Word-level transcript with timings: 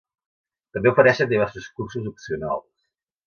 També 0.77 0.91
ofereixen 0.93 1.29
diversos 1.35 1.69
cursos 1.81 2.09
opcionals. 2.13 2.69